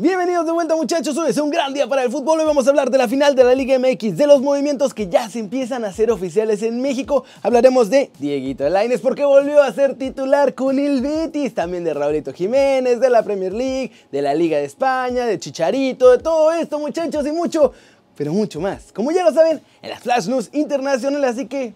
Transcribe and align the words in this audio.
Bienvenidos 0.00 0.46
de 0.46 0.52
vuelta 0.52 0.76
muchachos, 0.76 1.16
hoy 1.18 1.30
es 1.30 1.38
un 1.38 1.50
gran 1.50 1.74
día 1.74 1.88
para 1.88 2.04
el 2.04 2.12
fútbol, 2.12 2.38
hoy 2.38 2.46
vamos 2.46 2.64
a 2.64 2.70
hablar 2.70 2.88
de 2.88 2.98
la 2.98 3.08
final 3.08 3.34
de 3.34 3.42
la 3.42 3.52
Liga 3.52 3.76
MX, 3.80 4.16
de 4.16 4.28
los 4.28 4.40
movimientos 4.40 4.94
que 4.94 5.08
ya 5.08 5.28
se 5.28 5.40
empiezan 5.40 5.84
a 5.84 5.88
hacer 5.88 6.12
oficiales 6.12 6.62
en 6.62 6.80
México, 6.80 7.24
hablaremos 7.42 7.90
de 7.90 8.08
Dieguito 8.20 8.68
Lainez 8.68 9.00
porque 9.00 9.24
volvió 9.24 9.60
a 9.60 9.72
ser 9.72 9.96
titular 9.96 10.54
con 10.54 10.78
el 10.78 11.02
Betis, 11.02 11.52
también 11.52 11.82
de 11.82 11.94
Raulito 11.94 12.32
Jiménez, 12.32 13.00
de 13.00 13.10
la 13.10 13.24
Premier 13.24 13.52
League, 13.52 13.90
de 14.12 14.22
la 14.22 14.34
Liga 14.34 14.58
de 14.58 14.66
España, 14.66 15.26
de 15.26 15.36
Chicharito, 15.40 16.12
de 16.12 16.18
todo 16.18 16.52
esto 16.52 16.78
muchachos 16.78 17.26
y 17.26 17.32
mucho, 17.32 17.72
pero 18.16 18.32
mucho 18.32 18.60
más, 18.60 18.92
como 18.92 19.10
ya 19.10 19.24
lo 19.24 19.34
saben, 19.34 19.60
en 19.82 19.90
las 19.90 19.98
Flash 19.98 20.28
News 20.28 20.48
internacionales, 20.52 21.30
así 21.30 21.46
que... 21.46 21.74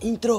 Intro. 0.00 0.38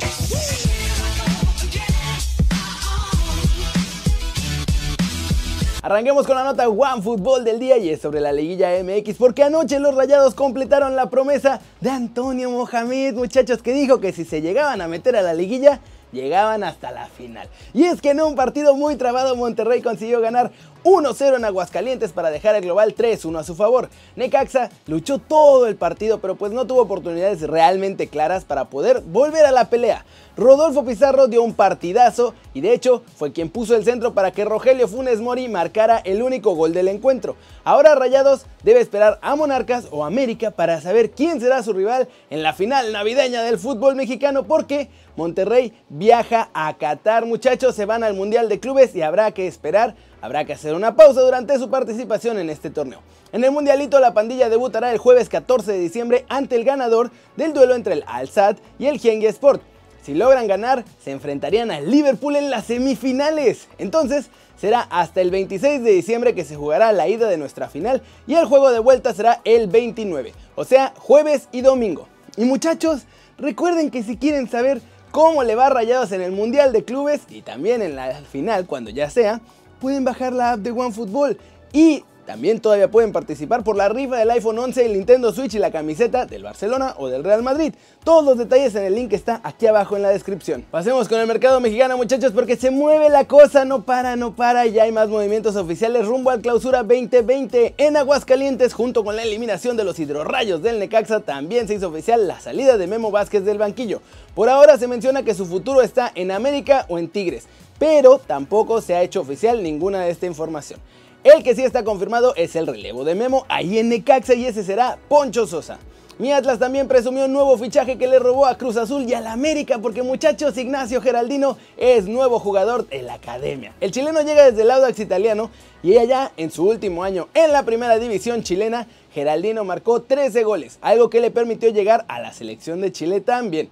Arranquemos 5.84 6.28
con 6.28 6.36
la 6.36 6.44
nota 6.44 6.70
One 6.70 7.02
Fútbol 7.02 7.44
del 7.44 7.58
día 7.58 7.76
y 7.80 7.90
es 7.90 8.00
sobre 8.00 8.22
la 8.22 8.32
liguilla 8.32 8.70
MX 8.84 9.16
porque 9.18 9.42
anoche 9.42 9.80
los 9.80 9.96
Rayados 9.96 10.36
completaron 10.36 10.96
la 10.96 11.10
promesa 11.10 11.60
de 11.80 11.90
Antonio 11.90 12.52
Mohamed, 12.52 13.16
muchachos, 13.16 13.64
que 13.64 13.74
dijo 13.74 14.00
que 14.00 14.14
si 14.14 14.24
se 14.24 14.44
llegaban 14.44 14.80
a 14.82 14.88
meter 14.88 15.16
a 15.16 15.24
la 15.24 15.34
liguilla 15.34 15.80
llegaban 16.12 16.64
hasta 16.64 16.92
la 16.92 17.08
final. 17.08 17.48
Y 17.74 17.86
es 17.86 18.02
que 18.02 18.12
en 18.12 18.22
un 18.22 18.36
partido 18.36 18.76
muy 18.76 18.96
trabado 18.96 19.36
Monterrey 19.36 19.82
consiguió 19.82 20.22
ganar 20.22 20.52
1-0 20.84 21.36
en 21.36 21.46
Aguascalientes 21.46 22.12
para 22.12 22.32
dejar 22.32 22.56
el 22.56 22.64
global 22.64 22.96
3-1 22.96 23.40
a 23.40 23.44
su 23.44 23.56
favor. 23.56 23.90
Necaxa 24.16 24.70
luchó 24.88 25.20
todo 25.20 25.68
el 25.68 25.76
partido 25.76 26.20
pero 26.20 26.36
pues 26.36 26.52
no 26.52 26.66
tuvo 26.66 26.82
oportunidades 26.82 27.42
realmente 27.42 28.08
claras 28.08 28.46
para 28.46 28.66
poder 28.66 29.02
volver 29.02 29.46
a 29.46 29.52
la 29.52 29.70
pelea. 29.70 30.06
Rodolfo 30.38 30.86
Pizarro 30.86 31.28
dio 31.28 31.44
un 31.44 31.54
partidazo 31.54 32.34
y 32.54 32.62
de 32.62 32.74
hecho 32.74 33.04
fue 33.16 33.32
quien 33.32 33.50
puso 33.50 33.76
el 33.76 33.84
centro 33.84 34.14
para 34.14 34.32
que 34.32 34.46
Rogelio 34.46 34.88
Funes 34.88 35.20
Mori 35.20 35.48
marcara 35.50 35.98
el 35.98 36.24
único 36.24 36.56
gol 36.56 36.74
del 36.74 36.88
encuentro. 36.88 37.36
Ahora 37.64 37.96
Rayados 37.96 38.46
debe 38.64 38.80
esperar 38.80 39.20
a 39.22 39.36
Monarcas 39.36 39.88
o 39.92 40.06
América 40.06 40.50
para 40.52 40.82
saber 40.82 41.12
quién 41.12 41.40
será 41.42 41.62
su 41.62 41.74
rival 41.74 42.08
en 42.30 42.42
la 42.42 42.54
final 42.54 42.92
navideña 42.92 43.44
del 43.44 43.60
fútbol 43.60 43.96
mexicano 43.96 44.44
porque 44.44 44.90
Monterrey 45.22 45.74
viaja 45.90 46.50
a 46.54 46.76
Qatar. 46.78 47.26
Muchachos, 47.26 47.76
se 47.76 47.86
van 47.86 48.04
al 48.04 48.16
Mundial 48.16 48.50
de 48.50 48.60
Clubes 48.60 48.96
y 48.96 49.04
habrá 49.04 49.32
que 49.32 49.46
esperar 49.46 49.96
Habrá 50.22 50.46
que 50.46 50.54
hacer 50.54 50.76
una 50.76 50.96
pausa 50.96 51.22
durante 51.22 51.58
su 51.58 51.70
participación 51.70 52.38
en 52.38 52.52
este 52.52 52.70
torneo. 52.70 53.00
En 53.32 53.44
el 53.44 53.52
Mundialito 53.52 54.00
la 54.00 54.14
pandilla 54.14 54.50
debutará 54.50 54.92
el 54.92 55.00
jueves 55.00 55.30
14 55.30 55.72
de 55.72 55.80
diciembre 55.80 56.26
ante 56.30 56.56
el 56.56 56.64
ganador 56.64 57.10
del 57.36 57.54
duelo 57.54 57.74
entre 57.74 57.94
el 57.94 58.04
Al-Sad 58.06 58.58
y 58.78 58.86
el 58.86 59.00
Genghis 59.00 59.32
Sport. 59.32 59.64
Si 60.04 60.14
logran 60.14 60.46
ganar, 60.46 60.86
se 61.04 61.10
enfrentarían 61.10 61.72
al 61.72 61.90
Liverpool 61.90 62.36
en 62.36 62.52
las 62.52 62.66
semifinales. 62.66 63.68
Entonces, 63.80 64.30
será 64.58 64.82
hasta 64.82 65.22
el 65.22 65.32
26 65.32 65.84
de 65.84 65.92
diciembre 65.92 66.36
que 66.36 66.46
se 66.46 66.56
jugará 66.56 66.92
la 66.92 67.08
ida 67.08 67.28
de 67.28 67.38
nuestra 67.38 67.68
final 67.68 68.04
y 68.28 68.36
el 68.36 68.46
juego 68.46 68.72
de 68.72 68.80
vuelta 68.80 69.16
será 69.16 69.42
el 69.44 69.68
29, 69.68 70.34
o 70.56 70.66
sea, 70.66 70.94
jueves 70.98 71.48
y 71.52 71.62
domingo. 71.62 72.08
Y 72.38 72.46
muchachos, 72.46 73.04
recuerden 73.40 73.90
que 73.90 74.04
si 74.04 74.18
quieren 74.18 74.48
saber 74.48 74.82
cómo 75.12 75.44
le 75.44 75.56
va 75.56 75.68
a 75.68 75.70
Rayados 75.70 76.12
en 76.12 76.22
el 76.22 76.32
Mundial 76.32 76.74
de 76.74 76.84
Clubes 76.84 77.22
y 77.30 77.42
también 77.42 77.82
en 77.82 77.96
la 77.96 78.14
final 78.32 78.66
cuando 78.66 78.90
ya 78.90 79.10
sea, 79.10 79.42
pueden 79.80 80.04
bajar 80.04 80.34
la 80.34 80.54
app 80.54 80.60
de 80.60 80.72
OneFootball 80.72 81.38
y 81.74 82.04
también 82.26 82.60
todavía 82.60 82.90
pueden 82.90 83.12
participar 83.12 83.64
por 83.64 83.76
la 83.76 83.90
rifa 83.90 84.18
del 84.18 84.30
iPhone 84.32 84.60
11, 84.60 84.86
el 84.86 84.94
Nintendo 84.94 85.34
Switch 85.34 85.56
y 85.56 85.60
la 85.60 85.72
camiseta 85.72 86.26
del 86.26 86.44
Barcelona 86.44 86.96
o 86.98 87.08
del 87.08 87.24
Real 87.24 87.44
Madrid. 87.44 87.74
Todos 88.04 88.24
los 88.24 88.38
detalles 88.38 88.74
en 88.76 88.84
el 88.84 88.96
link 88.96 89.10
que 89.10 89.16
está 89.16 89.42
aquí 89.44 89.68
abajo 89.68 89.96
en 89.96 90.02
la 90.02 90.10
descripción. 90.10 90.66
Pasemos 90.72 91.08
con 91.08 91.20
el 91.20 91.28
mercado 91.28 91.60
mexicano 91.60 91.98
muchachos 91.98 92.32
porque 92.32 92.56
se 92.56 92.72
mueve 92.72 93.10
la 93.10 93.26
cosa, 93.26 93.66
no 93.66 93.84
para, 93.84 94.16
no 94.16 94.36
para. 94.36 94.66
Ya 94.66 94.84
hay 94.84 94.92
más 94.92 95.10
movimientos 95.10 95.56
oficiales 95.56 96.06
rumbo 96.06 96.30
al 96.30 96.42
clausura 96.42 96.84
2020 96.84 97.76
en 97.78 97.98
Aguascalientes 97.98 98.74
junto 98.74 99.04
con 99.04 99.16
la 99.16 99.24
eliminación 99.24 99.78
de 99.78 99.84
los 99.84 100.00
hidrorrayos 100.00 100.62
del 100.62 100.80
Necaxa. 100.80 101.22
También 101.22 101.68
se 101.68 101.76
hizo 101.76 101.90
oficial 101.90 102.28
la 102.28 102.40
salida 102.40 102.78
de 102.78 102.88
Memo 102.88 103.12
Vázquez 103.12 103.44
del 103.44 103.58
banquillo. 103.58 104.02
Por 104.36 104.50
ahora 104.50 104.78
se 104.78 104.88
menciona 104.88 105.24
que 105.24 105.34
su 105.34 105.46
futuro 105.46 105.82
está 105.82 106.12
en 106.16 106.32
América 106.32 106.86
o 106.88 106.98
en 106.98 107.10
Tigres 107.10 107.48
pero 107.82 108.20
tampoco 108.20 108.80
se 108.80 108.94
ha 108.94 109.02
hecho 109.02 109.22
oficial 109.22 109.64
ninguna 109.64 110.02
de 110.02 110.12
esta 110.12 110.28
información. 110.28 110.80
El 111.24 111.42
que 111.42 111.56
sí 111.56 111.64
está 111.64 111.84
confirmado 111.84 112.36
es 112.36 112.56
el 112.56 112.68
relevo 112.68 113.04
de 113.04 113.16
Memo 113.16 113.44
ahí 113.50 113.80
en 113.80 113.90
Necaxa 113.90 114.36
y 114.36 114.46
ese 114.46 114.64
será 114.64 115.00
Poncho 115.10 115.48
Sosa. 115.48 115.80
Mi 116.20 116.32
Atlas 116.32 116.60
también 116.60 116.88
presumió 116.88 117.26
un 117.26 117.34
nuevo 117.34 117.58
fichaje 117.58 117.98
que 117.98 118.06
le 118.06 118.20
robó 118.20 118.46
a 118.46 118.56
Cruz 118.56 118.78
Azul 118.78 119.10
y 119.10 119.16
a 119.16 119.20
la 119.20 119.32
América 119.32 119.80
porque 119.80 120.04
muchachos 120.04 120.56
Ignacio 120.60 121.02
Geraldino 121.02 121.58
es 121.76 122.06
nuevo 122.06 122.38
jugador 122.38 122.88
de 122.88 123.02
la 123.02 123.16
academia. 123.16 123.74
El 123.82 123.90
chileno 123.90 124.22
llega 124.22 124.46
desde 124.46 124.62
el 124.62 124.70
Audax 124.70 125.00
italiano 125.00 125.50
y 125.82 125.98
allá 125.98 126.34
en 126.38 126.52
su 126.52 126.70
último 126.70 127.04
año 127.04 127.30
en 127.34 127.52
la 127.52 127.64
primera 127.64 127.98
división 127.98 128.44
chilena, 128.44 128.86
Geraldino 129.12 129.64
marcó 129.64 130.04
13 130.04 130.44
goles, 130.44 130.78
algo 130.82 131.10
que 131.10 131.20
le 131.20 131.32
permitió 131.32 131.72
llegar 131.72 132.06
a 132.10 132.20
la 132.20 132.32
selección 132.32 132.80
de 132.80 132.92
Chile 132.92 133.22
también. 133.22 133.72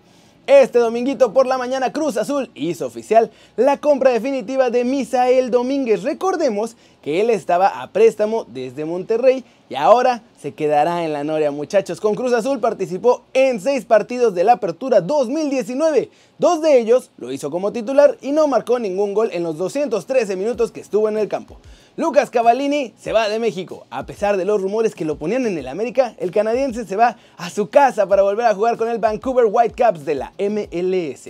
Este 0.50 0.80
dominguito 0.80 1.32
por 1.32 1.46
la 1.46 1.60
mañana 1.60 1.94
Cruz 1.94 2.18
Azul 2.18 2.50
hizo 2.56 2.88
oficial 2.88 3.30
la 3.56 3.78
compra 3.78 4.10
definitiva 4.10 4.72
de 4.72 4.84
Misael 4.84 5.52
Domínguez. 5.52 6.02
Recordemos 6.02 6.76
que 7.02 7.22
él 7.22 7.30
estaba 7.30 7.82
a 7.82 7.92
préstamo 7.92 8.46
desde 8.48 8.86
Monterrey 8.86 9.44
y 9.70 9.76
ahora 9.76 10.24
se 10.42 10.54
quedará 10.54 11.06
en 11.06 11.14
la 11.14 11.24
Noria, 11.24 11.52
muchachos. 11.52 12.02
Con 12.02 12.16
Cruz 12.16 12.34
Azul 12.34 12.60
participó 12.60 13.24
en 13.34 13.62
seis 13.62 13.86
partidos 13.86 14.34
de 14.34 14.44
la 14.44 14.54
Apertura 14.54 15.00
2019. 15.00 16.09
Dos 16.40 16.62
de 16.62 16.80
ellos 16.80 17.12
lo 17.18 17.32
hizo 17.32 17.52
como 17.52 17.72
titular 17.72 18.18
y 18.22 18.32
no 18.32 18.48
marcó 18.48 18.80
ningún 18.80 19.14
gol 19.14 19.30
en 19.32 19.44
los 19.44 19.58
213 19.58 20.36
minutos 20.36 20.72
que 20.72 20.82
estuvo 20.82 21.08
en 21.08 21.18
el 21.18 21.28
campo. 21.28 21.58
Lucas 21.98 22.30
Cavallini 22.30 22.94
se 22.98 23.12
va 23.12 23.30
de 23.30 23.40
México. 23.40 23.86
A 23.90 24.06
pesar 24.06 24.38
de 24.38 24.46
los 24.46 24.62
rumores 24.62 24.96
que 24.96 25.06
lo 25.06 25.18
ponían 25.18 25.46
en 25.46 25.58
el 25.58 25.68
América, 25.68 26.16
el 26.18 26.32
canadiense 26.32 26.86
se 26.86 26.96
va 26.96 27.18
a 27.38 27.50
su 27.50 27.70
casa 27.70 28.08
para 28.08 28.24
volver 28.24 28.46
a 28.46 28.56
jugar 28.56 28.78
con 28.78 28.90
el 28.90 29.00
Vancouver 29.00 29.46
Whitecaps 29.50 30.06
de 30.06 30.16
la 30.16 30.34
MLS. 30.40 31.30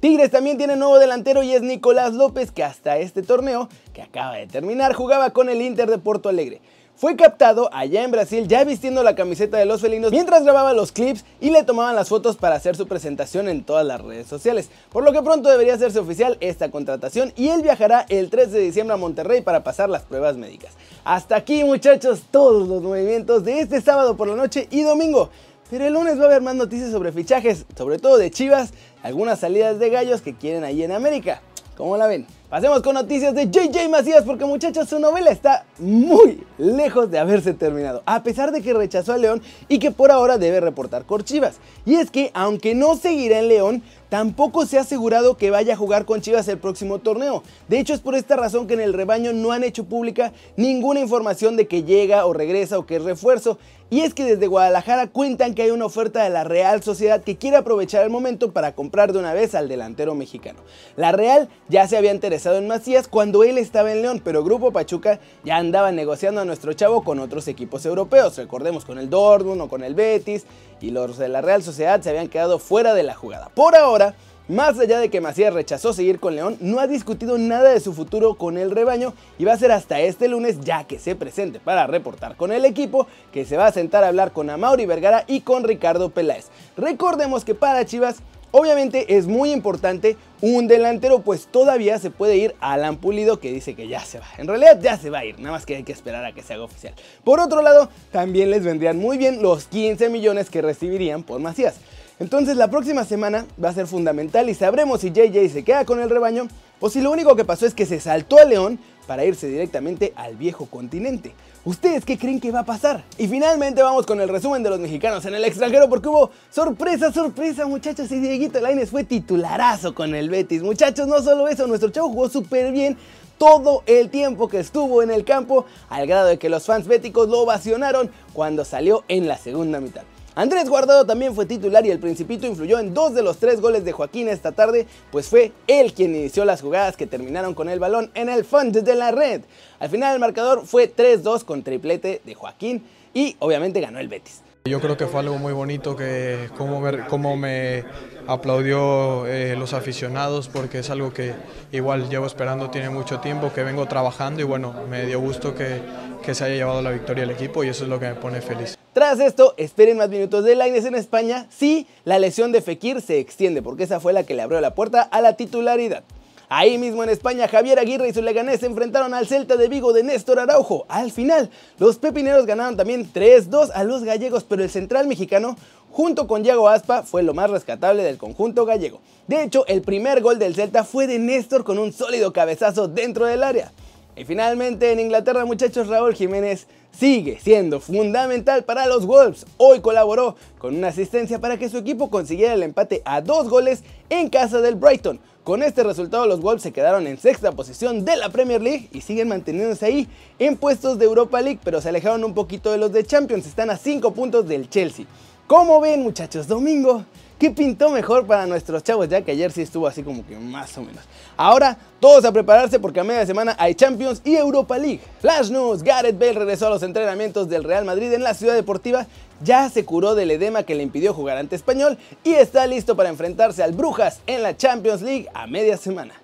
Tigres 0.00 0.30
también 0.30 0.58
tiene 0.58 0.76
nuevo 0.76 0.98
delantero 0.98 1.42
y 1.42 1.52
es 1.52 1.62
Nicolás 1.62 2.12
López 2.12 2.52
que 2.52 2.62
hasta 2.62 2.98
este 2.98 3.22
torneo, 3.22 3.68
que 3.94 4.02
acaba 4.02 4.36
de 4.36 4.46
terminar, 4.46 4.92
jugaba 4.92 5.30
con 5.30 5.48
el 5.48 5.62
Inter 5.62 5.88
de 5.88 5.96
Porto 5.96 6.28
Alegre. 6.28 6.60
Fue 6.96 7.16
captado 7.16 7.68
allá 7.72 8.04
en 8.04 8.10
Brasil 8.10 8.46
ya 8.46 8.64
vistiendo 8.64 9.02
la 9.02 9.14
camiseta 9.14 9.58
de 9.58 9.66
los 9.66 9.82
felinos 9.82 10.12
mientras 10.12 10.44
grababa 10.44 10.72
los 10.72 10.92
clips 10.92 11.24
y 11.40 11.50
le 11.50 11.62
tomaban 11.62 11.94
las 11.94 12.08
fotos 12.08 12.36
para 12.36 12.56
hacer 12.56 12.76
su 12.76 12.86
presentación 12.86 13.48
en 13.48 13.64
todas 13.64 13.86
las 13.86 14.00
redes 14.00 14.26
sociales. 14.26 14.70
Por 14.90 15.02
lo 15.02 15.12
que 15.12 15.22
pronto 15.22 15.48
debería 15.48 15.74
hacerse 15.74 15.98
oficial 15.98 16.36
esta 16.40 16.70
contratación 16.70 17.32
y 17.36 17.48
él 17.48 17.62
viajará 17.62 18.06
el 18.08 18.28
3 18.30 18.52
de 18.52 18.60
diciembre 18.60 18.94
a 18.94 18.98
Monterrey 18.98 19.40
para 19.40 19.64
pasar 19.64 19.90
las 19.90 20.02
pruebas 20.02 20.36
médicas. 20.36 20.72
Hasta 21.04 21.36
aquí 21.36 21.64
muchachos 21.64 22.22
todos 22.30 22.66
los 22.66 22.82
movimientos 22.82 23.44
de 23.44 23.60
este 23.60 23.80
sábado 23.80 24.16
por 24.16 24.28
la 24.28 24.36
noche 24.36 24.68
y 24.70 24.82
domingo. 24.82 25.30
Pero 25.68 25.84
el 25.84 25.94
lunes 25.94 26.18
va 26.18 26.24
a 26.24 26.26
haber 26.26 26.42
más 26.42 26.54
noticias 26.54 26.92
sobre 26.92 27.10
fichajes, 27.10 27.66
sobre 27.76 27.98
todo 27.98 28.18
de 28.18 28.30
Chivas, 28.30 28.70
algunas 29.02 29.40
salidas 29.40 29.80
de 29.80 29.90
gallos 29.90 30.22
que 30.22 30.34
quieren 30.34 30.62
ahí 30.62 30.84
en 30.84 30.92
América. 30.92 31.42
¿Cómo 31.76 31.96
la 31.96 32.06
ven? 32.06 32.26
Pasemos 32.48 32.80
con 32.80 32.94
noticias 32.94 33.34
de 33.34 33.50
JJ 33.50 33.88
Macías 33.90 34.22
porque 34.22 34.46
muchachos 34.46 34.88
su 34.88 34.98
novela 34.98 35.30
está 35.30 35.66
muy 35.78 36.46
lejos 36.56 37.10
de 37.10 37.18
haberse 37.18 37.52
terminado, 37.52 38.02
a 38.06 38.22
pesar 38.22 38.52
de 38.52 38.62
que 38.62 38.72
rechazó 38.72 39.12
a 39.12 39.18
León 39.18 39.42
y 39.68 39.78
que 39.78 39.90
por 39.90 40.10
ahora 40.10 40.38
debe 40.38 40.60
reportar 40.60 41.04
con 41.04 41.22
Chivas. 41.22 41.56
Y 41.84 41.96
es 41.96 42.10
que 42.10 42.30
aunque 42.32 42.74
no 42.74 42.96
seguirá 42.96 43.40
en 43.40 43.48
León, 43.48 43.82
tampoco 44.08 44.64
se 44.64 44.78
ha 44.78 44.82
asegurado 44.82 45.36
que 45.36 45.50
vaya 45.50 45.74
a 45.74 45.76
jugar 45.76 46.06
con 46.06 46.22
Chivas 46.22 46.48
el 46.48 46.58
próximo 46.58 47.00
torneo. 47.00 47.42
De 47.68 47.78
hecho 47.78 47.92
es 47.92 48.00
por 48.00 48.14
esta 48.14 48.36
razón 48.36 48.66
que 48.66 48.74
en 48.74 48.80
el 48.80 48.94
rebaño 48.94 49.32
no 49.34 49.50
han 49.52 49.64
hecho 49.64 49.84
pública 49.84 50.32
ninguna 50.56 51.00
información 51.00 51.56
de 51.56 51.66
que 51.66 51.82
llega 51.82 52.24
o 52.24 52.32
regresa 52.32 52.78
o 52.78 52.86
que 52.86 52.96
es 52.96 53.02
refuerzo. 53.02 53.58
Y 53.88 54.00
es 54.00 54.14
que 54.14 54.24
desde 54.24 54.48
Guadalajara 54.48 55.06
cuentan 55.06 55.54
que 55.54 55.62
hay 55.62 55.70
una 55.70 55.86
oferta 55.86 56.24
de 56.24 56.30
la 56.30 56.42
Real 56.42 56.82
Sociedad 56.82 57.22
que 57.22 57.36
quiere 57.36 57.56
aprovechar 57.56 58.02
el 58.02 58.10
momento 58.10 58.52
para 58.52 58.74
comprar 58.74 59.12
de 59.12 59.20
una 59.20 59.32
vez 59.32 59.54
al 59.54 59.68
delantero 59.68 60.16
mexicano. 60.16 60.58
La 60.96 61.12
Real 61.12 61.48
ya 61.68 61.86
se 61.86 61.96
había 61.96 62.12
interesado 62.12 62.56
en 62.56 62.66
Macías 62.66 63.06
cuando 63.06 63.44
él 63.44 63.58
estaba 63.58 63.92
en 63.92 64.02
León, 64.02 64.20
pero 64.24 64.42
Grupo 64.42 64.72
Pachuca 64.72 65.20
ya 65.44 65.58
andaba 65.58 65.92
negociando 65.92 66.40
a 66.40 66.44
nuestro 66.44 66.72
chavo 66.72 67.04
con 67.04 67.20
otros 67.20 67.46
equipos 67.46 67.86
europeos, 67.86 68.36
recordemos 68.36 68.84
con 68.84 68.98
el 68.98 69.08
Dortmund 69.08 69.60
o 69.60 69.68
con 69.68 69.84
el 69.84 69.94
Betis, 69.94 70.46
y 70.80 70.90
los 70.90 71.16
de 71.16 71.28
la 71.28 71.40
Real 71.40 71.62
Sociedad 71.62 72.00
se 72.00 72.10
habían 72.10 72.28
quedado 72.28 72.58
fuera 72.58 72.92
de 72.92 73.04
la 73.04 73.14
jugada. 73.14 73.50
Por 73.54 73.76
ahora, 73.76 74.16
más 74.48 74.78
allá 74.78 74.98
de 74.98 75.10
que 75.10 75.20
Macías 75.20 75.52
rechazó 75.52 75.92
seguir 75.92 76.20
con 76.20 76.36
León, 76.36 76.56
no 76.60 76.78
ha 76.78 76.86
discutido 76.86 77.38
nada 77.38 77.70
de 77.70 77.80
su 77.80 77.92
futuro 77.92 78.34
con 78.34 78.58
el 78.58 78.70
rebaño 78.70 79.14
y 79.38 79.44
va 79.44 79.52
a 79.52 79.58
ser 79.58 79.72
hasta 79.72 80.00
este 80.00 80.28
lunes 80.28 80.60
ya 80.60 80.84
que 80.84 80.98
se 80.98 81.16
presente 81.16 81.58
para 81.60 81.86
reportar 81.86 82.36
con 82.36 82.52
el 82.52 82.64
equipo 82.64 83.06
que 83.32 83.44
se 83.44 83.56
va 83.56 83.66
a 83.66 83.72
sentar 83.72 84.04
a 84.04 84.08
hablar 84.08 84.32
con 84.32 84.50
Amauri 84.50 84.86
Vergara 84.86 85.24
y 85.26 85.40
con 85.40 85.64
Ricardo 85.64 86.10
Peláez. 86.10 86.46
Recordemos 86.76 87.44
que 87.44 87.54
para 87.54 87.84
Chivas 87.84 88.22
Obviamente 88.52 89.16
es 89.16 89.26
muy 89.26 89.52
importante 89.52 90.16
un 90.40 90.66
delantero, 90.66 91.20
pues 91.20 91.46
todavía 91.46 91.98
se 91.98 92.10
puede 92.10 92.36
ir 92.36 92.54
Alan 92.60 92.96
Pulido 92.96 93.38
que 93.38 93.52
dice 93.52 93.74
que 93.74 93.86
ya 93.86 94.00
se 94.00 94.18
va. 94.18 94.26
En 94.38 94.46
realidad 94.46 94.80
ya 94.80 94.96
se 94.96 95.10
va 95.10 95.18
a 95.18 95.24
ir, 95.26 95.38
nada 95.38 95.50
más 95.50 95.66
que 95.66 95.76
hay 95.76 95.82
que 95.82 95.92
esperar 95.92 96.24
a 96.24 96.32
que 96.32 96.42
se 96.42 96.54
haga 96.54 96.62
oficial. 96.62 96.94
Por 97.22 97.38
otro 97.38 97.60
lado, 97.60 97.90
también 98.12 98.50
les 98.50 98.64
vendrían 98.64 98.96
muy 98.96 99.18
bien 99.18 99.42
los 99.42 99.64
15 99.66 100.08
millones 100.08 100.48
que 100.48 100.62
recibirían 100.62 101.22
por 101.22 101.38
Macías. 101.40 101.80
Entonces 102.18 102.56
la 102.56 102.70
próxima 102.70 103.04
semana 103.04 103.44
va 103.62 103.68
a 103.68 103.74
ser 103.74 103.86
fundamental 103.86 104.48
y 104.48 104.54
sabremos 104.54 105.02
si 105.02 105.10
JJ 105.10 105.50
se 105.50 105.64
queda 105.64 105.84
con 105.84 106.00
el 106.00 106.08
rebaño 106.08 106.48
o 106.80 106.88
si 106.88 107.02
lo 107.02 107.10
único 107.10 107.36
que 107.36 107.44
pasó 107.44 107.66
es 107.66 107.74
que 107.74 107.84
se 107.84 108.00
saltó 108.00 108.38
a 108.38 108.44
León 108.44 108.78
para 109.06 109.26
irse 109.26 109.48
directamente 109.48 110.14
al 110.16 110.34
viejo 110.34 110.64
continente. 110.64 111.34
¿Ustedes 111.66 112.06
qué 112.06 112.16
creen 112.16 112.40
que 112.40 112.50
va 112.50 112.60
a 112.60 112.64
pasar? 112.64 113.04
Y 113.18 113.28
finalmente 113.28 113.82
vamos 113.82 114.06
con 114.06 114.18
el 114.22 114.30
resumen 114.30 114.62
de 114.62 114.70
los 114.70 114.80
mexicanos 114.80 115.26
en 115.26 115.34
el 115.34 115.44
extranjero 115.44 115.90
porque 115.90 116.08
hubo 116.08 116.30
sorpresa, 116.50 117.12
sorpresa 117.12 117.66
muchachos 117.66 118.10
y 118.10 118.18
Dieguito 118.18 118.60
Lainez 118.60 118.90
fue 118.90 119.04
titularazo 119.04 119.94
con 119.94 120.14
el 120.14 120.30
Betis. 120.30 120.62
Muchachos, 120.62 121.06
no 121.06 121.20
solo 121.20 121.48
eso, 121.48 121.66
nuestro 121.66 121.90
chavo 121.90 122.08
jugó 122.08 122.30
súper 122.30 122.72
bien 122.72 122.96
todo 123.36 123.82
el 123.84 124.08
tiempo 124.08 124.48
que 124.48 124.60
estuvo 124.60 125.02
en 125.02 125.10
el 125.10 125.24
campo 125.24 125.66
al 125.90 126.06
grado 126.06 126.28
de 126.28 126.38
que 126.38 126.48
los 126.48 126.64
fans 126.64 126.86
béticos 126.86 127.28
lo 127.28 127.40
ovacionaron 127.40 128.10
cuando 128.32 128.64
salió 128.64 129.04
en 129.08 129.28
la 129.28 129.36
segunda 129.36 129.80
mitad. 129.80 130.04
Andrés 130.38 130.68
Guardado 130.68 131.06
también 131.06 131.34
fue 131.34 131.46
titular 131.46 131.86
y 131.86 131.90
el 131.90 131.98
Principito 131.98 132.46
influyó 132.46 132.78
en 132.78 132.92
dos 132.92 133.14
de 133.14 133.22
los 133.22 133.38
tres 133.38 133.58
goles 133.58 133.86
de 133.86 133.92
Joaquín 133.92 134.28
esta 134.28 134.52
tarde, 134.52 134.86
pues 135.10 135.28
fue 135.30 135.52
él 135.66 135.94
quien 135.94 136.14
inició 136.14 136.44
las 136.44 136.60
jugadas 136.60 136.94
que 136.94 137.06
terminaron 137.06 137.54
con 137.54 137.70
el 137.70 137.80
balón 137.80 138.10
en 138.12 138.28
el 138.28 138.44
fondo 138.44 138.82
de 138.82 138.94
la 138.96 139.12
red. 139.12 139.40
Al 139.78 139.88
final 139.88 140.12
el 140.12 140.20
marcador 140.20 140.66
fue 140.66 140.94
3-2 140.94 141.42
con 141.44 141.62
triplete 141.62 142.20
de 142.22 142.34
Joaquín 142.34 142.84
y 143.14 143.34
obviamente 143.38 143.80
ganó 143.80 143.98
el 143.98 144.08
Betis. 144.08 144.42
Yo 144.66 144.78
creo 144.78 144.98
que 144.98 145.06
fue 145.06 145.20
algo 145.20 145.38
muy 145.38 145.54
bonito 145.54 145.96
que 145.96 146.50
como 146.58 146.82
me, 146.82 147.06
como 147.06 147.34
me 147.38 147.84
aplaudió 148.26 149.26
eh, 149.26 149.56
los 149.56 149.72
aficionados 149.72 150.48
porque 150.48 150.80
es 150.80 150.90
algo 150.90 151.14
que 151.14 151.32
igual 151.72 152.10
llevo 152.10 152.26
esperando 152.26 152.68
tiene 152.68 152.90
mucho 152.90 153.20
tiempo, 153.20 153.54
que 153.54 153.62
vengo 153.62 153.86
trabajando 153.86 154.42
y 154.42 154.44
bueno, 154.44 154.74
me 154.90 155.06
dio 155.06 155.18
gusto 155.18 155.54
que, 155.54 155.80
que 156.22 156.34
se 156.34 156.44
haya 156.44 156.56
llevado 156.56 156.82
la 156.82 156.90
victoria 156.90 157.24
el 157.24 157.30
equipo 157.30 157.64
y 157.64 157.68
eso 157.68 157.84
es 157.84 157.88
lo 157.88 157.98
que 157.98 158.08
me 158.08 158.16
pone 158.16 158.42
feliz. 158.42 158.76
Tras 158.96 159.20
esto, 159.20 159.52
esperen 159.58 159.98
más 159.98 160.08
minutos 160.08 160.42
de 160.42 160.54
Lainez 160.54 160.86
en 160.86 160.94
España 160.94 161.46
si 161.50 161.86
la 162.06 162.18
lesión 162.18 162.50
de 162.50 162.62
Fekir 162.62 163.02
se 163.02 163.18
extiende, 163.18 163.60
porque 163.60 163.82
esa 163.82 164.00
fue 164.00 164.14
la 164.14 164.22
que 164.24 164.32
le 164.32 164.40
abrió 164.40 164.58
la 164.62 164.74
puerta 164.74 165.02
a 165.02 165.20
la 165.20 165.34
titularidad. 165.34 166.02
Ahí 166.48 166.78
mismo 166.78 167.04
en 167.04 167.10
España, 167.10 167.46
Javier 167.46 167.78
Aguirre 167.78 168.08
y 168.08 168.14
su 168.14 168.22
Leganés 168.22 168.60
se 168.60 168.64
enfrentaron 168.64 169.12
al 169.12 169.26
Celta 169.26 169.58
de 169.58 169.68
Vigo 169.68 169.92
de 169.92 170.02
Néstor 170.02 170.38
Araujo. 170.38 170.86
Al 170.88 171.12
final, 171.12 171.50
los 171.78 171.98
pepineros 171.98 172.46
ganaron 172.46 172.78
también 172.78 173.12
3-2 173.12 173.70
a 173.74 173.84
los 173.84 174.02
gallegos, 174.02 174.44
pero 174.44 174.62
el 174.62 174.70
central 174.70 175.06
mexicano, 175.06 175.58
junto 175.90 176.26
con 176.26 176.42
Diego 176.42 176.66
Aspa, 176.66 177.02
fue 177.02 177.22
lo 177.22 177.34
más 177.34 177.50
rescatable 177.50 178.02
del 178.02 178.16
conjunto 178.16 178.64
gallego. 178.64 179.02
De 179.26 179.42
hecho, 179.42 179.66
el 179.66 179.82
primer 179.82 180.22
gol 180.22 180.38
del 180.38 180.54
Celta 180.54 180.84
fue 180.84 181.06
de 181.06 181.18
Néstor 181.18 181.64
con 181.64 181.78
un 181.78 181.92
sólido 181.92 182.32
cabezazo 182.32 182.88
dentro 182.88 183.26
del 183.26 183.42
área. 183.42 183.72
Y 184.16 184.24
finalmente 184.24 184.90
en 184.92 184.98
Inglaterra, 184.98 185.44
muchachos, 185.44 185.88
Raúl 185.88 186.14
Jiménez 186.14 186.66
sigue 186.90 187.38
siendo 187.38 187.80
fundamental 187.80 188.64
para 188.64 188.86
los 188.86 189.04
Wolves. 189.04 189.44
Hoy 189.58 189.80
colaboró 189.80 190.36
con 190.56 190.74
una 190.74 190.88
asistencia 190.88 191.38
para 191.38 191.58
que 191.58 191.68
su 191.68 191.76
equipo 191.76 192.08
consiguiera 192.08 192.54
el 192.54 192.62
empate 192.62 193.02
a 193.04 193.20
dos 193.20 193.50
goles 193.50 193.84
en 194.08 194.30
casa 194.30 194.62
del 194.62 194.76
Brighton. 194.76 195.20
Con 195.44 195.62
este 195.62 195.84
resultado 195.84 196.26
los 196.26 196.40
Wolves 196.40 196.62
se 196.62 196.72
quedaron 196.72 197.06
en 197.06 197.18
sexta 197.18 197.52
posición 197.52 198.06
de 198.06 198.16
la 198.16 198.30
Premier 198.30 198.62
League 198.62 198.88
y 198.90 199.02
siguen 199.02 199.28
manteniéndose 199.28 199.84
ahí 199.84 200.08
en 200.38 200.56
puestos 200.56 200.98
de 200.98 201.04
Europa 201.04 201.42
League, 201.42 201.60
pero 201.62 201.82
se 201.82 201.90
alejaron 201.90 202.24
un 202.24 202.32
poquito 202.32 202.72
de 202.72 202.78
los 202.78 202.92
de 202.92 203.04
Champions, 203.04 203.46
están 203.46 203.68
a 203.68 203.76
5 203.76 204.12
puntos 204.12 204.48
del 204.48 204.70
Chelsea. 204.70 205.04
¿Cómo 205.46 205.78
ven 205.78 206.02
muchachos? 206.02 206.48
Domingo 206.48 207.04
¿Qué 207.38 207.50
pintó 207.50 207.90
mejor 207.90 208.26
para 208.26 208.46
nuestros 208.46 208.82
chavos? 208.82 209.10
Ya 209.10 209.20
que 209.20 209.32
ayer 209.32 209.52
sí 209.52 209.60
estuvo 209.60 209.86
así 209.86 210.02
como 210.02 210.26
que 210.26 210.36
más 210.36 210.78
o 210.78 210.80
menos. 210.80 211.04
Ahora, 211.36 211.76
todos 212.00 212.24
a 212.24 212.32
prepararse 212.32 212.80
porque 212.80 213.00
a 213.00 213.04
media 213.04 213.26
semana 213.26 213.54
hay 213.58 213.74
Champions 213.74 214.22
y 214.24 214.36
Europa 214.36 214.78
League. 214.78 215.00
Flash 215.20 215.50
News, 215.50 215.82
Gareth 215.82 216.18
Bale 216.18 216.32
regresó 216.32 216.68
a 216.68 216.70
los 216.70 216.82
entrenamientos 216.82 217.50
del 217.50 217.64
Real 217.64 217.84
Madrid 217.84 218.10
en 218.14 218.22
la 218.22 218.32
ciudad 218.32 218.54
deportiva, 218.54 219.06
ya 219.42 219.68
se 219.68 219.84
curó 219.84 220.14
del 220.14 220.30
edema 220.30 220.62
que 220.62 220.74
le 220.74 220.82
impidió 220.82 221.12
jugar 221.12 221.36
ante 221.36 221.56
Español 221.56 221.98
y 222.24 222.32
está 222.32 222.66
listo 222.66 222.96
para 222.96 223.10
enfrentarse 223.10 223.62
al 223.62 223.72
Brujas 223.72 224.20
en 224.26 224.42
la 224.42 224.56
Champions 224.56 225.02
League 225.02 225.28
a 225.34 225.46
media 225.46 225.76
semana. 225.76 226.14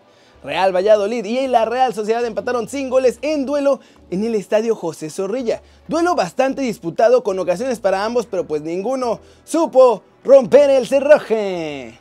Real 0.42 0.74
Valladolid 0.74 1.26
y 1.26 1.46
la 1.46 1.66
Real 1.66 1.92
Sociedad 1.92 2.24
empataron 2.24 2.68
sin 2.68 2.88
goles 2.88 3.18
en 3.20 3.44
duelo 3.44 3.80
en 4.10 4.24
el 4.24 4.34
estadio 4.34 4.74
José 4.74 5.10
Zorrilla. 5.10 5.60
Duelo 5.88 6.14
bastante 6.14 6.62
disputado 6.62 7.22
con 7.22 7.38
ocasiones 7.38 7.80
para 7.80 8.02
ambos, 8.02 8.26
pero 8.26 8.46
pues 8.46 8.62
ninguno 8.62 9.20
supo 9.44 10.02
romper 10.24 10.70
el 10.70 10.86
cerroje. 10.86 11.98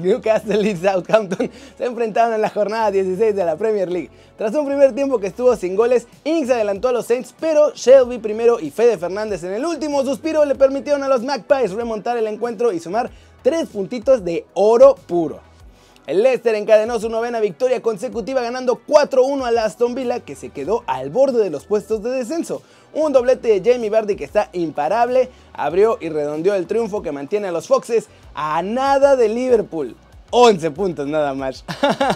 Newcastle 0.00 0.68
y 0.68 0.76
Southampton 0.76 1.50
se 1.76 1.84
enfrentaron 1.84 2.34
en 2.34 2.40
la 2.40 2.48
jornada 2.48 2.90
16 2.90 3.34
de 3.34 3.44
la 3.44 3.56
Premier 3.56 3.90
League. 3.90 4.10
Tras 4.36 4.54
un 4.54 4.66
primer 4.66 4.94
tiempo 4.94 5.18
que 5.18 5.28
estuvo 5.28 5.54
sin 5.56 5.76
goles, 5.76 6.06
Inks 6.24 6.50
adelantó 6.50 6.88
a 6.88 6.92
los 6.92 7.06
Saints, 7.06 7.34
pero 7.38 7.72
Shelby 7.74 8.18
primero 8.18 8.58
y 8.58 8.70
Fede 8.70 8.98
Fernández 8.98 9.44
en 9.44 9.52
el 9.52 9.64
último 9.64 10.02
suspiro 10.04 10.44
le 10.44 10.54
permitieron 10.54 11.02
a 11.02 11.08
los 11.08 11.22
Magpies 11.22 11.72
remontar 11.72 12.16
el 12.16 12.26
encuentro 12.26 12.72
y 12.72 12.80
sumar 12.80 13.10
tres 13.42 13.68
puntitos 13.68 14.24
de 14.24 14.46
oro 14.54 14.94
puro. 15.06 15.53
El 16.06 16.22
Leicester 16.22 16.54
encadenó 16.54 17.00
su 17.00 17.08
novena 17.08 17.40
victoria 17.40 17.80
consecutiva 17.80 18.42
ganando 18.42 18.78
4-1 18.86 19.46
al 19.46 19.56
Aston 19.56 19.94
Villa 19.94 20.20
que 20.20 20.34
se 20.34 20.50
quedó 20.50 20.84
al 20.86 21.08
borde 21.08 21.42
de 21.42 21.48
los 21.48 21.64
puestos 21.64 22.02
de 22.02 22.10
descenso. 22.10 22.60
Un 22.92 23.14
doblete 23.14 23.58
de 23.58 23.72
Jamie 23.72 23.88
Vardy 23.88 24.14
que 24.14 24.24
está 24.24 24.50
imparable, 24.52 25.30
abrió 25.54 25.96
y 26.02 26.10
redondeó 26.10 26.54
el 26.54 26.66
triunfo 26.66 27.00
que 27.00 27.10
mantiene 27.10 27.48
a 27.48 27.52
los 27.52 27.68
Foxes 27.68 28.08
a 28.34 28.60
nada 28.60 29.16
de 29.16 29.30
Liverpool. 29.30 29.96
11 30.28 30.70
puntos 30.72 31.06
nada 31.06 31.32
más. 31.32 31.64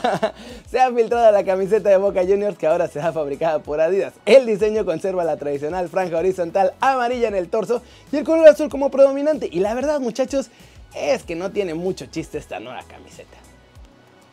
se 0.70 0.80
ha 0.80 0.92
filtrado 0.92 1.32
la 1.32 1.44
camiseta 1.44 1.88
de 1.88 1.96
Boca 1.96 2.20
Juniors 2.20 2.58
que 2.58 2.66
ahora 2.66 2.88
será 2.88 3.10
fabricada 3.10 3.60
por 3.60 3.80
Adidas. 3.80 4.12
El 4.26 4.44
diseño 4.44 4.84
conserva 4.84 5.24
la 5.24 5.38
tradicional 5.38 5.88
franja 5.88 6.18
horizontal 6.18 6.74
amarilla 6.80 7.28
en 7.28 7.36
el 7.36 7.48
torso 7.48 7.80
y 8.12 8.18
el 8.18 8.24
color 8.24 8.48
azul 8.48 8.68
como 8.68 8.90
predominante. 8.90 9.48
Y 9.50 9.60
la 9.60 9.72
verdad 9.72 9.98
muchachos 9.98 10.50
es 10.94 11.22
que 11.22 11.36
no 11.36 11.52
tiene 11.52 11.72
mucho 11.72 12.04
chiste 12.06 12.36
esta 12.36 12.60
nueva 12.60 12.82
camiseta. 12.82 13.47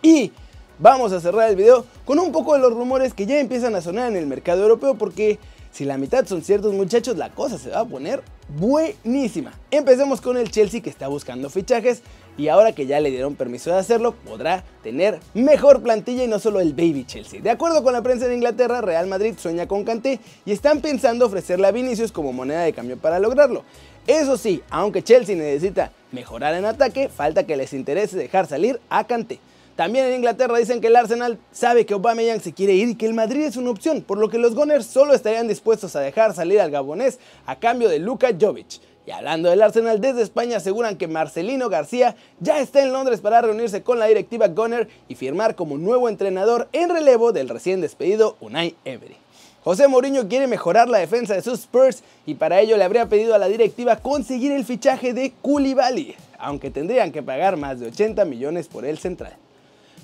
Y 0.05 0.31
vamos 0.77 1.11
a 1.13 1.19
cerrar 1.19 1.49
el 1.49 1.55
video 1.55 1.83
con 2.05 2.19
un 2.19 2.31
poco 2.31 2.53
de 2.53 2.59
los 2.59 2.71
rumores 2.71 3.15
que 3.15 3.25
ya 3.25 3.39
empiezan 3.39 3.73
a 3.73 3.81
sonar 3.81 4.07
en 4.11 4.15
el 4.15 4.27
mercado 4.27 4.61
europeo 4.61 4.93
porque 4.93 5.39
si 5.71 5.83
la 5.83 5.97
mitad 5.97 6.27
son 6.27 6.43
ciertos 6.43 6.75
muchachos, 6.75 7.17
la 7.17 7.31
cosa 7.31 7.57
se 7.57 7.71
va 7.71 7.79
a 7.79 7.85
poner 7.85 8.21
buenísima. 8.47 9.53
Empecemos 9.71 10.21
con 10.21 10.37
el 10.37 10.51
Chelsea 10.51 10.83
que 10.83 10.91
está 10.91 11.07
buscando 11.07 11.49
fichajes 11.49 12.03
y 12.37 12.49
ahora 12.49 12.73
que 12.73 12.85
ya 12.85 12.99
le 12.99 13.09
dieron 13.09 13.33
permiso 13.33 13.71
de 13.71 13.77
hacerlo, 13.77 14.13
podrá 14.13 14.63
tener 14.83 15.19
mejor 15.33 15.81
plantilla 15.81 16.23
y 16.23 16.27
no 16.27 16.37
solo 16.37 16.59
el 16.59 16.73
Baby 16.73 17.05
Chelsea. 17.07 17.41
De 17.41 17.49
acuerdo 17.49 17.81
con 17.81 17.91
la 17.91 18.03
prensa 18.03 18.27
de 18.27 18.35
Inglaterra, 18.35 18.81
Real 18.81 19.07
Madrid 19.07 19.33
sueña 19.39 19.67
con 19.67 19.85
Kanté 19.85 20.19
y 20.45 20.51
están 20.51 20.81
pensando 20.81 21.25
ofrecerle 21.25 21.65
a 21.65 21.71
Vinicius 21.71 22.11
como 22.11 22.31
moneda 22.31 22.61
de 22.61 22.73
cambio 22.73 22.97
para 22.97 23.17
lograrlo. 23.17 23.63
Eso 24.05 24.37
sí, 24.37 24.61
aunque 24.69 25.01
Chelsea 25.01 25.35
necesita 25.35 25.91
mejorar 26.11 26.53
en 26.53 26.65
ataque, 26.65 27.09
falta 27.09 27.47
que 27.47 27.57
les 27.57 27.73
interese 27.73 28.17
dejar 28.17 28.45
salir 28.45 28.79
a 28.87 29.03
Kanté. 29.05 29.39
También 29.75 30.05
en 30.05 30.15
Inglaterra 30.15 30.57
dicen 30.57 30.79
que 30.79 30.87
el 30.87 30.95
Arsenal 30.95 31.37
sabe 31.51 31.85
que 31.85 31.93
Aubameyang 31.93 32.39
se 32.39 32.53
quiere 32.53 32.73
ir 32.73 32.89
y 32.89 32.95
que 32.95 33.05
el 33.05 33.13
Madrid 33.13 33.43
es 33.43 33.57
una 33.57 33.71
opción, 33.71 34.01
por 34.01 34.17
lo 34.17 34.29
que 34.29 34.37
los 34.37 34.55
Gunners 34.55 34.85
solo 34.85 35.13
estarían 35.13 35.49
dispuestos 35.49 35.97
a 35.97 35.99
dejar 35.99 36.33
salir 36.33 36.61
al 36.61 36.71
gabonés 36.71 37.19
a 37.45 37.57
cambio 37.57 37.89
de 37.89 37.99
Luka 37.99 38.29
Jovic. 38.39 38.79
Y 39.05 39.11
hablando 39.11 39.49
del 39.49 39.61
Arsenal, 39.61 39.99
desde 39.99 40.21
España 40.21 40.57
aseguran 40.57 40.95
que 40.95 41.09
Marcelino 41.09 41.67
García 41.67 42.15
ya 42.39 42.59
está 42.59 42.81
en 42.81 42.93
Londres 42.93 43.19
para 43.19 43.41
reunirse 43.41 43.83
con 43.83 43.99
la 43.99 44.07
directiva 44.07 44.47
Gunner 44.47 44.87
y 45.09 45.15
firmar 45.15 45.55
como 45.55 45.77
nuevo 45.77 46.07
entrenador 46.07 46.69
en 46.71 46.89
relevo 46.89 47.33
del 47.33 47.49
recién 47.49 47.81
despedido 47.81 48.37
Unai 48.39 48.75
Emery. 48.85 49.17
José 49.65 49.89
Mourinho 49.89 50.29
quiere 50.29 50.47
mejorar 50.47 50.87
la 50.87 50.99
defensa 50.99 51.33
de 51.33 51.41
sus 51.41 51.59
Spurs 51.61 52.01
y 52.25 52.35
para 52.35 52.61
ello 52.61 52.77
le 52.77 52.83
habría 52.83 53.09
pedido 53.09 53.35
a 53.35 53.39
la 53.39 53.47
directiva 53.47 53.97
conseguir 53.97 54.53
el 54.53 54.63
fichaje 54.63 55.13
de 55.13 55.33
Koulibaly, 55.41 56.15
aunque 56.39 56.71
tendrían 56.71 57.11
que 57.11 57.23
pagar 57.23 57.57
más 57.57 57.79
de 57.79 57.87
80 57.87 58.23
millones 58.25 58.67
por 58.67 58.85
el 58.85 58.97
central. 58.97 59.35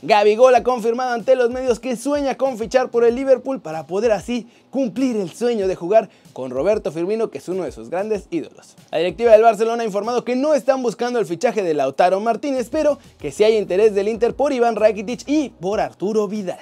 Gabigol 0.04 0.56
ha 0.56 0.64
confirmado 0.64 1.14
ante 1.14 1.36
los 1.36 1.52
medios 1.52 1.80
que 1.80 1.96
sueña 1.96 2.36
con 2.36 2.58
fichar 2.58 2.90
por 2.90 3.04
el 3.04 3.14
Liverpool 3.14 3.62
para 3.62 3.86
poder 3.86 4.12
así 4.12 4.48
cumplir 4.72 5.16
el 5.16 5.32
sueño 5.32 5.68
de 5.68 5.76
jugar 5.76 6.10
con 6.34 6.50
Roberto 6.50 6.92
Firmino, 6.92 7.30
que 7.30 7.38
es 7.38 7.48
uno 7.48 7.66
de 7.66 7.72
sus 7.72 7.92
grandes 7.92 8.26
ídolos. 8.32 8.76
La 8.90 8.98
directiva 8.98 9.32
del 9.34 9.44
Barcelona 9.44 9.84
ha 9.84 9.86
informado 9.86 10.24
que 10.24 10.36
no 10.36 10.56
están 10.56 10.82
buscando 10.82 11.20
el 11.20 11.28
fichaje 11.28 11.62
de 11.62 11.76
Lautaro 11.76 12.20
Martínez, 12.20 12.70
pero 12.72 12.98
que 13.20 13.32
sí 13.32 13.44
hay 13.44 13.58
interés 13.58 13.94
del 13.94 14.08
Inter 14.08 14.34
por 14.34 14.54
Iván 14.54 14.76
Rakitic 14.76 15.22
y 15.28 15.50
por 15.50 15.80
Arturo 15.80 16.28
Vidal. 16.28 16.58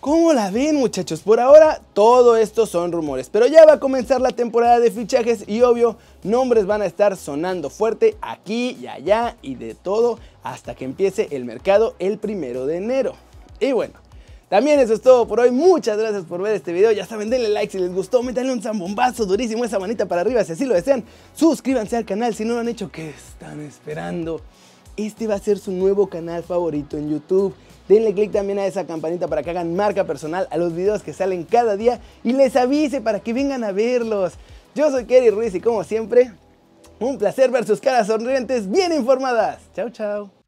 ¿Cómo 0.00 0.32
la 0.32 0.50
ven 0.50 0.76
muchachos? 0.76 1.20
Por 1.20 1.40
ahora 1.40 1.82
todo 1.92 2.38
esto 2.38 2.64
son 2.64 2.90
rumores, 2.90 3.28
pero 3.28 3.46
ya 3.46 3.66
va 3.66 3.74
a 3.74 3.80
comenzar 3.80 4.18
la 4.22 4.30
temporada 4.30 4.80
de 4.80 4.90
fichajes 4.90 5.44
y 5.46 5.60
obvio 5.60 5.98
nombres 6.22 6.64
van 6.64 6.80
a 6.80 6.86
estar 6.86 7.18
sonando 7.18 7.68
fuerte 7.68 8.16
aquí 8.22 8.78
y 8.80 8.86
allá 8.86 9.36
y 9.42 9.56
de 9.56 9.74
todo 9.74 10.18
hasta 10.42 10.74
que 10.74 10.86
empiece 10.86 11.28
el 11.32 11.44
mercado 11.44 11.96
el 11.98 12.16
primero 12.16 12.64
de 12.64 12.78
enero. 12.78 13.12
Y 13.60 13.72
bueno, 13.72 13.92
también 14.48 14.80
eso 14.80 14.94
es 14.94 15.02
todo 15.02 15.28
por 15.28 15.38
hoy. 15.38 15.50
Muchas 15.50 15.98
gracias 15.98 16.24
por 16.24 16.40
ver 16.40 16.54
este 16.54 16.72
video. 16.72 16.92
Ya 16.92 17.04
saben, 17.04 17.28
denle 17.28 17.50
like 17.50 17.70
si 17.70 17.78
les 17.78 17.92
gustó. 17.92 18.22
Métanle 18.22 18.54
un 18.54 18.62
zambombazo 18.62 19.26
durísimo 19.26 19.66
esa 19.66 19.78
manita 19.78 20.06
para 20.06 20.22
arriba 20.22 20.42
si 20.44 20.52
así 20.52 20.64
lo 20.64 20.72
desean. 20.72 21.04
Suscríbanse 21.34 21.98
al 21.98 22.06
canal 22.06 22.34
si 22.34 22.46
no 22.46 22.54
lo 22.54 22.60
han 22.60 22.68
hecho. 22.68 22.90
¿Qué 22.90 23.10
están 23.10 23.60
esperando? 23.60 24.40
Este 24.96 25.26
va 25.26 25.34
a 25.34 25.40
ser 25.40 25.58
su 25.58 25.72
nuevo 25.72 26.08
canal 26.08 26.42
favorito 26.42 26.96
en 26.96 27.10
YouTube. 27.10 27.54
Denle 27.90 28.14
click 28.14 28.30
también 28.30 28.60
a 28.60 28.66
esa 28.66 28.86
campanita 28.86 29.26
para 29.26 29.42
que 29.42 29.50
hagan 29.50 29.74
marca 29.74 30.04
personal 30.04 30.46
a 30.52 30.56
los 30.56 30.76
videos 30.76 31.02
que 31.02 31.12
salen 31.12 31.42
cada 31.42 31.76
día 31.76 31.98
y 32.22 32.32
les 32.32 32.54
avise 32.54 33.00
para 33.00 33.18
que 33.18 33.32
vengan 33.32 33.64
a 33.64 33.72
verlos. 33.72 34.34
Yo 34.76 34.92
soy 34.92 35.06
Kerry 35.06 35.30
Ruiz 35.30 35.56
y 35.56 35.60
como 35.60 35.82
siempre, 35.82 36.30
un 37.00 37.18
placer 37.18 37.50
ver 37.50 37.66
sus 37.66 37.80
caras 37.80 38.06
sonrientes 38.06 38.70
bien 38.70 38.92
informadas. 38.92 39.58
Chao, 39.74 39.90
chao. 39.90 40.39